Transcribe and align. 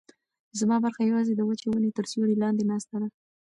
زما 0.59 0.75
برخه 0.85 1.01
یوازې 1.03 1.33
د 1.35 1.41
وچې 1.47 1.67
ونې 1.69 1.89
تر 1.97 2.05
سیوري 2.11 2.35
لاندې 2.43 2.63
ناسته 2.71 2.95
ده. 3.01 3.07